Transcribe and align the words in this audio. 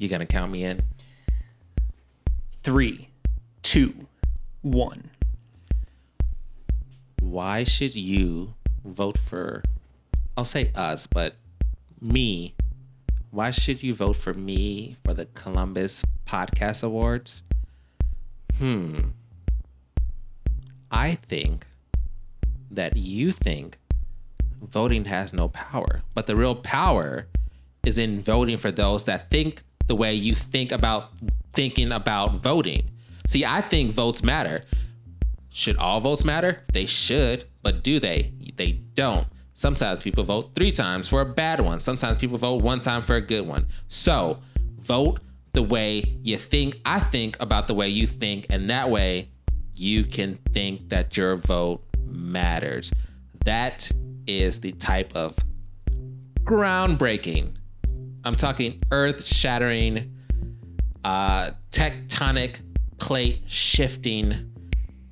You 0.00 0.08
gonna 0.08 0.24
count 0.24 0.50
me 0.50 0.64
in? 0.64 0.80
Three, 2.62 3.08
two, 3.60 4.06
one. 4.62 5.10
Why 7.20 7.64
should 7.64 7.94
you 7.94 8.54
vote 8.82 9.18
for? 9.18 9.62
I'll 10.38 10.46
say 10.46 10.72
us, 10.74 11.06
but 11.06 11.36
me. 12.00 12.54
Why 13.30 13.50
should 13.50 13.82
you 13.82 13.92
vote 13.92 14.16
for 14.16 14.32
me 14.32 14.96
for 15.04 15.12
the 15.12 15.26
Columbus 15.26 16.02
Podcast 16.26 16.82
Awards? 16.82 17.42
Hmm. 18.56 19.00
I 20.90 21.16
think 21.28 21.66
that 22.70 22.96
you 22.96 23.32
think 23.32 23.76
voting 24.62 25.04
has 25.04 25.34
no 25.34 25.48
power, 25.50 26.00
but 26.14 26.26
the 26.26 26.36
real 26.36 26.54
power 26.54 27.26
is 27.84 27.98
in 27.98 28.22
voting 28.22 28.56
for 28.56 28.70
those 28.70 29.04
that 29.04 29.30
think 29.30 29.62
the 29.90 29.96
way 29.96 30.14
you 30.14 30.36
think 30.36 30.70
about 30.70 31.10
thinking 31.52 31.90
about 31.90 32.36
voting. 32.36 32.88
See, 33.26 33.44
I 33.44 33.60
think 33.60 33.92
votes 33.92 34.22
matter. 34.22 34.62
Should 35.50 35.76
all 35.78 36.00
votes 36.00 36.24
matter? 36.24 36.62
They 36.72 36.86
should, 36.86 37.48
but 37.64 37.82
do 37.82 37.98
they? 37.98 38.32
They 38.54 38.70
don't. 38.94 39.26
Sometimes 39.54 40.00
people 40.00 40.22
vote 40.22 40.54
three 40.54 40.70
times 40.70 41.08
for 41.08 41.22
a 41.22 41.26
bad 41.26 41.60
one. 41.60 41.80
Sometimes 41.80 42.18
people 42.18 42.38
vote 42.38 42.62
one 42.62 42.78
time 42.78 43.02
for 43.02 43.16
a 43.16 43.20
good 43.20 43.44
one. 43.44 43.66
So 43.88 44.38
vote 44.78 45.18
the 45.54 45.62
way 45.64 46.04
you 46.22 46.38
think. 46.38 46.80
I 46.84 47.00
think 47.00 47.36
about 47.40 47.66
the 47.66 47.74
way 47.74 47.88
you 47.88 48.06
think, 48.06 48.46
and 48.48 48.70
that 48.70 48.90
way 48.90 49.30
you 49.74 50.04
can 50.04 50.36
think 50.54 50.88
that 50.90 51.16
your 51.16 51.34
vote 51.34 51.82
matters. 52.06 52.92
That 53.44 53.90
is 54.28 54.60
the 54.60 54.70
type 54.70 55.16
of 55.16 55.34
groundbreaking. 56.44 57.56
I'm 58.24 58.34
talking 58.34 58.82
earth 58.90 59.24
shattering, 59.24 60.14
uh, 61.04 61.52
tectonic 61.70 62.60
plate 62.98 63.42
shifting 63.46 64.52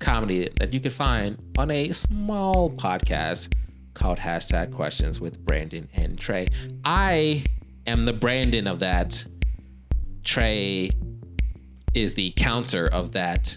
comedy 0.00 0.50
that 0.58 0.74
you 0.74 0.80
can 0.80 0.90
find 0.90 1.38
on 1.56 1.70
a 1.70 1.92
small 1.92 2.70
podcast 2.70 3.54
called 3.94 4.18
Hashtag 4.18 4.72
Questions 4.72 5.20
with 5.20 5.38
Brandon 5.44 5.88
and 5.94 6.18
Trey. 6.18 6.48
I 6.84 7.44
am 7.86 8.04
the 8.06 8.12
Brandon 8.12 8.66
of 8.66 8.80
that. 8.80 9.24
Trey 10.24 10.90
is 11.94 12.14
the 12.14 12.32
counter 12.32 12.88
of 12.88 13.12
that. 13.12 13.56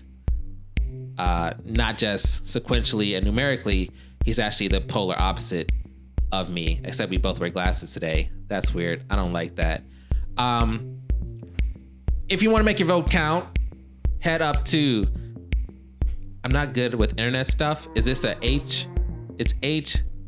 Uh, 1.17 1.53
not 1.65 1.97
just 1.97 2.45
sequentially 2.45 3.17
and 3.17 3.25
numerically, 3.25 3.91
he's 4.23 4.39
actually 4.39 4.67
the 4.67 4.79
polar 4.79 5.19
opposite 5.19 5.71
of 6.31 6.49
me, 6.49 6.81
except 6.83 7.09
we 7.09 7.17
both 7.17 7.39
wear 7.39 7.49
glasses 7.49 7.93
today. 7.93 8.29
That's 8.47 8.73
weird. 8.73 9.03
I 9.09 9.15
don't 9.15 9.33
like 9.33 9.55
that. 9.55 9.83
Um, 10.37 10.99
if 12.27 12.43
you 12.43 12.49
want 12.49 12.61
to 12.61 12.65
make 12.65 12.79
your 12.79 12.87
vote 12.87 13.09
count, 13.09 13.57
head 14.19 14.41
up 14.41 14.65
to. 14.65 15.07
I'm 16.43 16.51
not 16.51 16.73
good 16.73 16.95
with 16.95 17.11
internet 17.11 17.47
stuff. 17.47 17.87
Is 17.95 18.05
this 18.05 18.23
a 18.23 18.37
H? 18.41 18.87
It's 19.37 19.53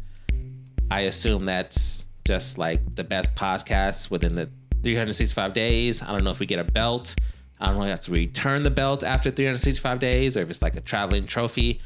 I 0.91 1.01
assume 1.01 1.45
that's 1.45 2.05
just 2.25 2.57
like 2.57 2.95
the 2.95 3.03
best 3.03 3.33
podcasts 3.35 4.11
within 4.11 4.35
the 4.35 4.49
365 4.83 5.53
days. 5.53 6.01
I 6.01 6.07
don't 6.07 6.23
know 6.23 6.29
if 6.29 6.39
we 6.39 6.45
get 6.45 6.59
a 6.59 6.63
belt. 6.63 7.15
I 7.59 7.67
don't 7.67 7.77
know 7.77 7.83
if 7.83 7.85
we 7.85 7.91
have 7.91 7.99
to 8.01 8.11
return 8.11 8.63
the 8.63 8.69
belt 8.69 9.03
after 9.03 9.31
365 9.31 9.99
days 9.99 10.37
or 10.37 10.41
if 10.41 10.49
it's 10.49 10.61
like 10.61 10.75
a 10.77 10.81
traveling 10.81 11.25
trophy 11.25 11.81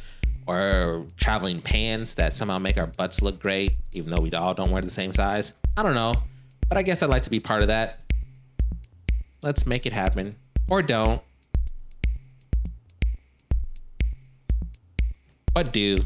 or 0.47 1.06
traveling 1.18 1.59
pants 1.59 2.13
that 2.16 2.35
somehow 2.35 2.58
make 2.58 2.78
our 2.78 2.88
butts 2.88 3.22
look 3.22 3.40
great, 3.40 3.74
even 3.94 4.09
though 4.09 4.22
we 4.22 4.31
all 4.31 4.53
don't 4.53 4.72
wear 4.72 4.81
the 4.81 4.90
same 4.90 5.13
size. 5.13 5.53
I 5.75 5.84
don't 5.84 5.96
know. 5.96 6.13
But 6.69 6.78
I 6.78 6.81
guess 6.81 7.03
I'd 7.03 7.09
like 7.09 7.24
to 7.24 7.30
be 7.30 7.40
part 7.40 7.62
of 7.62 7.68
that. 7.68 8.00
Let's 9.41 9.66
make 9.66 9.86
it 9.86 9.94
happen. 9.94 10.36
Or 10.69 10.81
don't. 10.81 11.22
But 15.53 15.72
do. 15.72 15.97